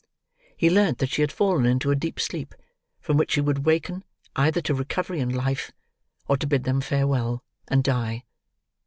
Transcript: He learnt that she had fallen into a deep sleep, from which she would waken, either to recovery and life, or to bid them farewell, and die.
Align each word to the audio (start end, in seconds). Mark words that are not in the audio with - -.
He 0.57 0.71
learnt 0.71 0.97
that 0.97 1.11
she 1.11 1.21
had 1.21 1.31
fallen 1.31 1.67
into 1.67 1.91
a 1.91 1.95
deep 1.95 2.19
sleep, 2.19 2.55
from 2.99 3.17
which 3.17 3.33
she 3.33 3.41
would 3.41 3.67
waken, 3.67 4.03
either 4.35 4.59
to 4.59 4.73
recovery 4.73 5.19
and 5.19 5.31
life, 5.35 5.71
or 6.27 6.37
to 6.37 6.47
bid 6.47 6.63
them 6.63 6.81
farewell, 6.81 7.43
and 7.67 7.83
die. 7.83 8.23